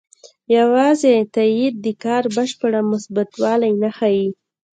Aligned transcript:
یوازې 0.57 1.13
تایید 1.33 1.75
د 1.85 1.87
کار 2.03 2.23
بشپړ 2.35 2.73
مثبتوالی 2.91 3.71
نه 3.81 3.89
ښيي. 3.97 4.27